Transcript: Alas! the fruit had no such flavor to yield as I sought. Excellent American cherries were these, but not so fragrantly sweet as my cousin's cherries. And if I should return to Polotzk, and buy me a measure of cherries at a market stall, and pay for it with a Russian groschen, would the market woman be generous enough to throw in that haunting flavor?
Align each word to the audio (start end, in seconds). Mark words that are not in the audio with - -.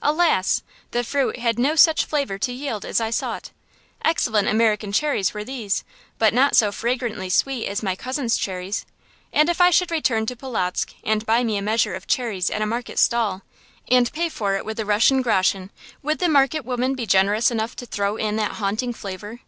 Alas! 0.00 0.62
the 0.92 1.04
fruit 1.04 1.38
had 1.38 1.58
no 1.58 1.74
such 1.76 2.06
flavor 2.06 2.38
to 2.38 2.50
yield 2.50 2.82
as 2.86 2.98
I 2.98 3.10
sought. 3.10 3.50
Excellent 4.02 4.48
American 4.48 4.90
cherries 4.90 5.34
were 5.34 5.44
these, 5.44 5.84
but 6.18 6.32
not 6.32 6.56
so 6.56 6.72
fragrantly 6.72 7.28
sweet 7.28 7.66
as 7.66 7.82
my 7.82 7.94
cousin's 7.94 8.38
cherries. 8.38 8.86
And 9.34 9.50
if 9.50 9.60
I 9.60 9.68
should 9.68 9.90
return 9.90 10.24
to 10.28 10.34
Polotzk, 10.34 10.94
and 11.04 11.26
buy 11.26 11.44
me 11.44 11.58
a 11.58 11.62
measure 11.62 11.92
of 11.94 12.06
cherries 12.06 12.48
at 12.48 12.62
a 12.62 12.66
market 12.66 12.98
stall, 12.98 13.42
and 13.86 14.10
pay 14.14 14.30
for 14.30 14.56
it 14.56 14.64
with 14.64 14.80
a 14.80 14.86
Russian 14.86 15.20
groschen, 15.20 15.70
would 16.02 16.20
the 16.20 16.28
market 16.30 16.64
woman 16.64 16.94
be 16.94 17.04
generous 17.04 17.50
enough 17.50 17.76
to 17.76 17.84
throw 17.84 18.16
in 18.16 18.36
that 18.36 18.52
haunting 18.52 18.94
flavor? 18.94 19.40